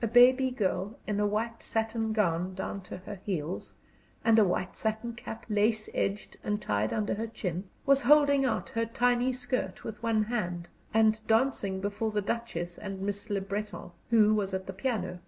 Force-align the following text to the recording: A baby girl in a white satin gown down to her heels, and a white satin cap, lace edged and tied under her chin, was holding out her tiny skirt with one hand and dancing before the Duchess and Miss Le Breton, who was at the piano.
A 0.00 0.06
baby 0.06 0.50
girl 0.50 0.98
in 1.06 1.20
a 1.20 1.26
white 1.26 1.62
satin 1.62 2.14
gown 2.14 2.54
down 2.54 2.80
to 2.84 2.96
her 2.96 3.16
heels, 3.16 3.74
and 4.24 4.38
a 4.38 4.46
white 4.46 4.78
satin 4.78 5.12
cap, 5.12 5.44
lace 5.46 5.90
edged 5.92 6.38
and 6.42 6.58
tied 6.58 6.90
under 6.90 7.12
her 7.16 7.26
chin, 7.26 7.64
was 7.84 8.04
holding 8.04 8.46
out 8.46 8.70
her 8.70 8.86
tiny 8.86 9.30
skirt 9.30 9.84
with 9.84 10.02
one 10.02 10.22
hand 10.24 10.68
and 10.94 11.20
dancing 11.26 11.82
before 11.82 12.12
the 12.12 12.22
Duchess 12.22 12.78
and 12.78 13.02
Miss 13.02 13.28
Le 13.28 13.42
Breton, 13.42 13.90
who 14.08 14.34
was 14.34 14.54
at 14.54 14.66
the 14.66 14.72
piano. 14.72 15.18